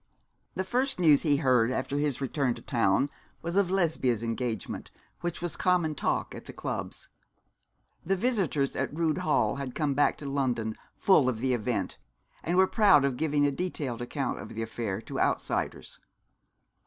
The 0.55 0.63
first 0.63 0.99
news 0.99 1.21
he 1.21 1.37
heard 1.37 1.69
after 1.69 1.99
his 1.99 2.21
return 2.21 2.55
to 2.55 2.61
town 2.63 3.11
was 3.43 3.55
of 3.55 3.69
Lesbia's 3.69 4.23
engagement, 4.23 4.89
which 5.19 5.43
was 5.43 5.55
common 5.55 5.93
talk 5.93 6.33
at 6.33 6.45
the 6.45 6.53
clubs. 6.53 7.09
The 8.03 8.15
visitors 8.15 8.75
at 8.75 8.91
Rood 8.91 9.19
Hall 9.19 9.57
had 9.57 9.75
come 9.75 9.93
back 9.93 10.17
to 10.17 10.25
London 10.25 10.75
full 10.95 11.29
of 11.29 11.37
the 11.39 11.53
event, 11.53 11.99
and 12.43 12.57
were 12.57 12.65
proud 12.65 13.05
of 13.05 13.15
giving 13.15 13.45
a 13.45 13.51
detailed 13.51 14.01
account 14.01 14.39
of 14.39 14.55
the 14.55 14.63
affair 14.63 15.01
to 15.01 15.19
outsiders. 15.19 15.99